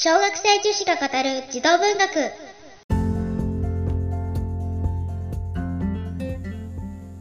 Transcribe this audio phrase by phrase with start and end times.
[0.00, 2.30] 小学生女子が語る児童文学。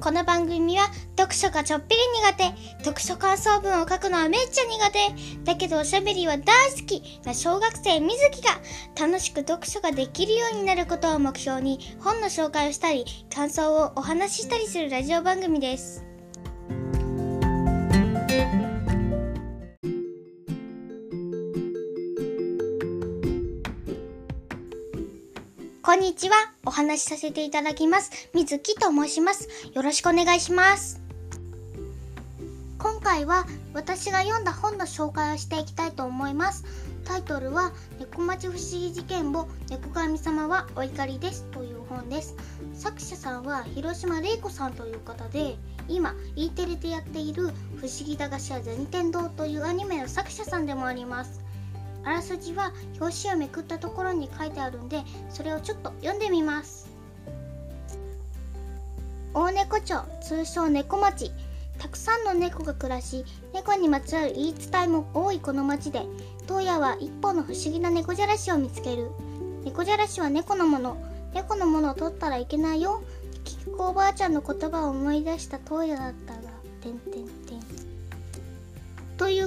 [0.00, 0.86] この番組は
[1.18, 2.44] 読書がちょっぴり苦手
[2.82, 8.58] 読書感想文を書くのはめっちゃ苦手だけどおしゃべりは大好きな小学生みずきが
[8.98, 16.11] 楽しく読書ができるようになることを目標に本の紹介をしたり感想をお話ししたりするラジオ番組です。
[25.84, 26.36] こんにちは。
[26.64, 28.12] お話しさせていただきます。
[28.32, 29.48] みずきと申します。
[29.74, 31.00] よろしくお願いします。
[32.78, 36.64] 今回は私が読んだ本の紹介をしていきたいと思います。
[37.04, 42.36] タイトルは猫町不思議事件簿猫神様はお怒りですという本です。
[42.74, 45.56] 作者さんは広島玲子さんという方で、
[45.88, 51.40] 今 E テレでやっている不思議駄菓子屋銭天堂というアニメの作者さんでもあります。
[52.04, 56.90] あらすじは表紙をめくったところに書いてあるんでそれをちょっと読んでみます。
[59.34, 61.30] 大猫町通称猫町。
[61.78, 66.02] たくさんの猫が暮らし猫にまつわる言い伝えも多いこの町で
[66.46, 69.10] 東野は一本の不思議な猫じゃらしを見つける。
[69.64, 70.96] 猫じゃらしは猫のもの。
[71.34, 73.02] 猫のものを取ったらいけないよ。
[73.44, 76.40] 菊子おばあちゃんの言葉を思い出した東野だったが
[76.82, 77.21] てんてん。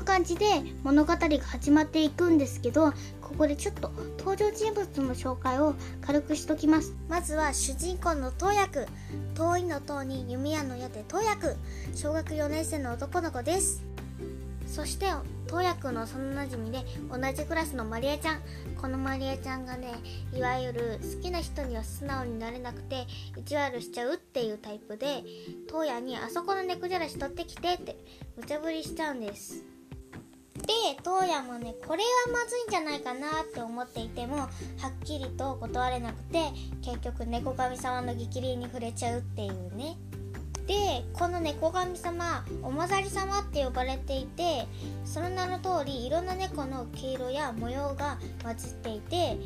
[0.05, 0.45] 感じで
[0.83, 6.93] 物語が始まっていくんですけどここでちょっと登場人物の紹介を軽くしときます。
[7.09, 8.85] まずは主人公の東役
[9.33, 11.57] 遠いの塔に弓矢の矢で東役
[11.95, 13.83] 小学4年生の男の子です。
[14.67, 15.07] そして
[15.47, 18.41] 東役のそのなじみで同じクラスのマリアちゃん。
[18.79, 19.93] このマリアちゃんがね
[20.33, 25.23] いわゆる好きな人には素直になれなくて意地悪しちゃうっていうタイプで
[25.67, 27.97] 東野にあそこの猫じゃらし取ってきてって
[28.37, 29.74] 無茶ぶりしちゃうんです。
[30.65, 34.49] で当夜もねこれはまずいんじゃないかなって思っていてもはっ
[35.03, 36.39] きりと断れなくて
[36.81, 39.97] 結局猫神様の激励に触れちゃうっていうね。
[40.67, 44.65] でこの猫神様おまざり様って呼ばれていて
[45.03, 49.37] その名の通りいろんな猫の毛色や模様が混じっていて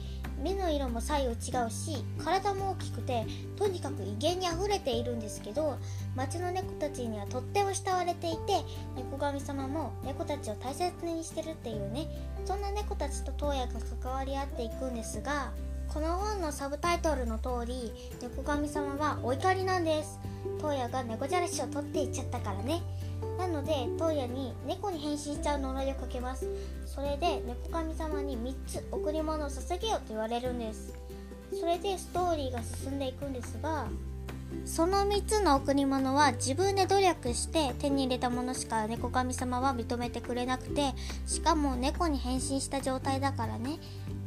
[0.41, 3.25] 目の色も左右違うし体も大きくて
[3.57, 5.77] とにかく威厳にあふれているんですけど
[6.15, 8.63] 町の猫たちにはとっても慕われていて
[8.95, 12.07] 猫神様も猫たちを大切にしてるっていうね
[12.45, 15.51] そんな猫たちと東野が関わり合っていくんですが
[15.93, 17.91] この本のサブタイトルの通り
[18.21, 20.19] 猫神様はお怒りなんです。
[20.59, 22.81] 東野が猫じゃらしを取っていっちゃったからね。
[23.39, 26.47] なので東野に猫に変身しちゃう呪いをかけます。
[26.85, 30.93] それで猫神様に3つ贈り物を捧げようと言われるんです。
[31.57, 33.87] それでストーリーが進んでいくんですが
[34.65, 40.93] その3つの贈り物は自分で努力して手に入れたものしか猫神様は認めてくれなくて
[41.25, 43.79] しかも猫に変身した状態だからね。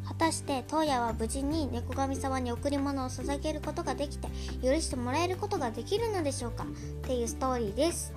[0.05, 4.27] 果たして東野は無事に猫神様に贈り物を捧げることができて
[4.63, 6.65] 許してもらえることができるのでしょうか？
[6.65, 6.67] っ
[7.03, 8.13] ていうストーリーです。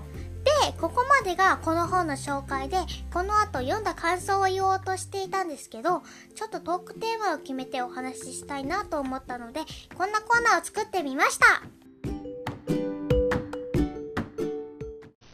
[0.80, 2.78] ここまでがこの本の紹介で
[3.14, 6.02] この後読んだ感想を言おうとしていたんですけど
[6.36, 9.62] ちょっとトークテーマを決めてお話ししたいなと思ったので
[9.98, 11.46] こんなコーナーを作ってみました。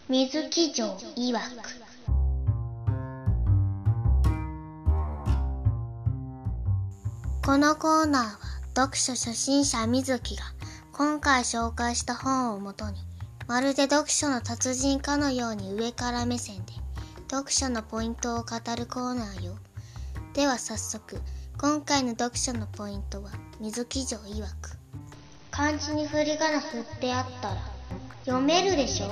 [0.10, 1.82] 水木城曰く。
[7.46, 8.40] このコーナーは
[8.76, 10.44] 読書初心者水木が
[10.92, 12.98] 今回紹介した本をもとに
[13.52, 16.72] まるで読書の達人かのように上から目線で
[17.30, 19.58] 読書のポイントを語るコーナーよ。
[20.34, 21.20] では早速、
[21.58, 24.78] 今回の読書のポイントは水木城曰く。
[25.52, 27.56] 漢字に振り仮名振ってあったら
[28.24, 29.10] 読めるでしょ？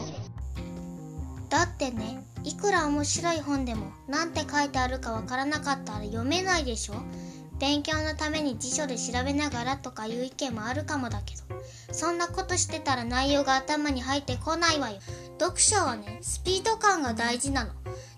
[1.50, 6.94] だってね、いくら面白い本でもなんて書いてあるかわからなかったら読めないでしょ？
[7.59, 11.43] 勉強のために辞書で調べながらとかいう意見もあるかもだけど
[11.91, 14.99] そんなことしてたら内容が頭に入ってこないわよ。
[15.39, 17.71] 読書はねスピード感が大事なの。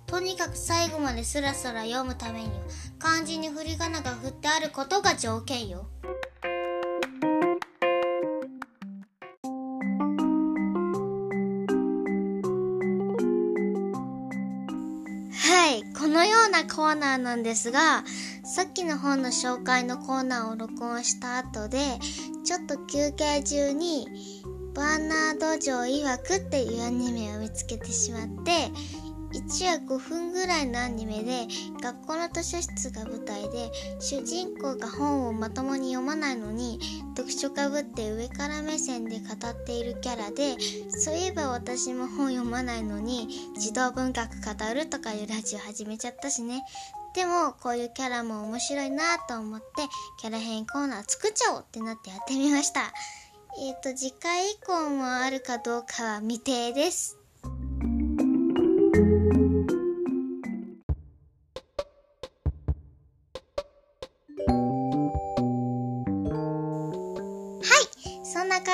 [0.05, 2.51] とにかく最後までスラスラ読むためには
[2.99, 5.87] 漢字にふりがなが振ってあることが条件よ。
[16.91, 18.03] ーナーなんですが
[18.43, 21.79] さっきの本の紹介のコーナーを録音した後で
[22.43, 24.07] ちょっと休憩中に
[24.73, 28.51] バーナード城曰くっていうアニメを見つけてしまって
[29.33, 31.47] 1話5分ぐらいのアニメで
[31.81, 36.79] 学校の図書室が舞台で主人公が本をまともに読まないのに
[37.15, 40.57] 読書かぶって上から目線で語っているキャラで
[40.89, 46.63] そういえば私も本読まないのに児童文学語るとかいうラジオ始めちゃったしね。
[47.13, 49.65] でもこういうキャラも面白いなと思って
[50.19, 52.93] キャラ編コーナー作っちゃおうってなってやってみました。
[53.59, 57.20] えっ、ー、と次回以降もあるかどうかは未定です。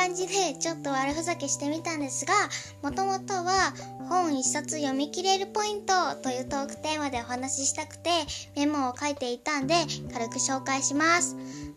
[0.08, 2.34] 感じでちょっと悪ふざけしてみたんですが、
[2.82, 3.74] もともとは
[4.08, 8.10] 本一冊読み切れるポイントというトークテーマでお話ししたくて
[8.56, 9.76] メモを書いていたんで
[10.14, 11.36] 軽く紹介します。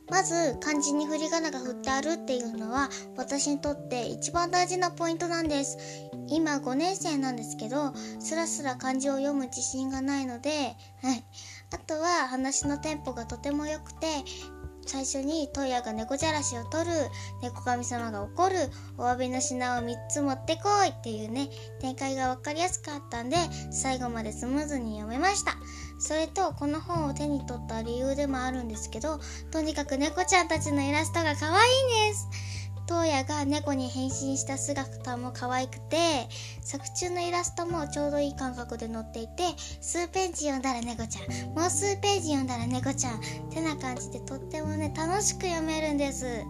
[0.08, 5.78] まず漢字に振り仮名が振ってあるっていうのは私にとって一番大事なポイントなんです。
[6.28, 10.50] 今5年生なんですけど、スラスラ漢字を読む自信がないので、
[11.02, 11.24] はい。
[11.72, 14.06] あとは話のテンポがとても良くて、
[14.86, 16.90] 最初にトイヤが猫じゃらしを取る、
[17.42, 18.56] 猫神様が怒る、
[18.98, 21.48] お詫びの品を3つ持ってこいっていうね、
[21.80, 23.36] 展開が分かりやすかったんで、
[23.70, 25.56] 最後までスムーズに読めました。
[25.98, 31.68] それと、この本を手に取った理由でもあるんですけど、とにかく猫ちゃんたちのイラストが可愛
[32.02, 32.28] いんです。
[32.90, 35.96] トウヤが猫に変身した姿も可愛くて
[36.60, 39.44] 作中のイラストもちょうどいい感覚で載っていて
[39.80, 41.54] 数ページ読んだら猫ちゃん。
[41.54, 46.42] もう数ページ読んだら猫ちゃんってな感じでとってもね楽しく読めるんです。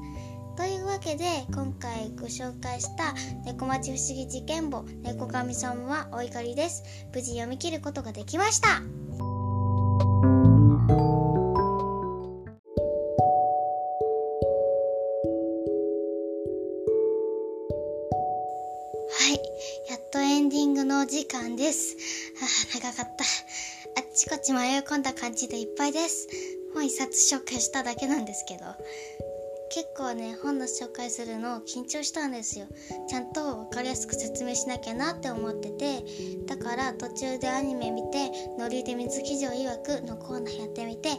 [0.57, 3.13] というわけで今回ご紹介した
[3.45, 6.83] 猫町不思議事件簿猫神さんはお怒りです。
[7.13, 8.81] 無事読み切ることができました。
[19.89, 21.97] やっとエンディングのお時間です。
[22.75, 23.25] あ長かった。
[24.01, 26.29] あっちこっち迷い込んだ感じでいっぱいです。
[26.75, 28.65] もう一冊紹介しただけなんですけど。
[29.71, 32.67] 結構ね、本の紹介するの緊張したんですよ。
[33.09, 36.05] ちゃんと分かりやすく説明しなきゃなって思ってて、
[36.47, 41.11] だから途中でアニメ見て、ノリで水木城曰くのコーナーやってみて、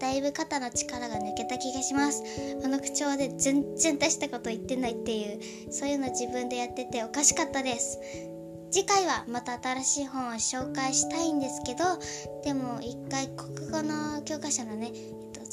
[0.00, 2.22] だいぶ肩の力が抜けた気がします。
[2.64, 7.98] あの口調で全然大したこと言ってないっていう、そういうの自分でやってておかしかったです。
[8.70, 11.84] 次回はまた新しい本を紹介したいんですけど
[12.44, 14.92] でも一回国語の教科書のね、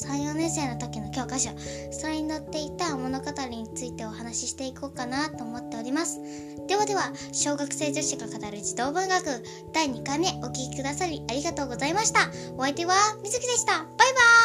[0.06, 1.50] 34年生の時の教科書
[1.90, 6.20] それに載っていた物語についてお話ししていこうかなと思っております。
[6.66, 12.30] ではでは小学生女子が語る児童文学第2回目お聴きくださりありがとうございました。
[12.56, 13.72] お相手はみずきでした。
[13.72, 14.35] バイバイ。